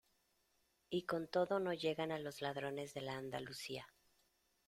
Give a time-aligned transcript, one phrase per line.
[0.89, 3.87] y con todo no llegan a los ladrones de la Andalucía.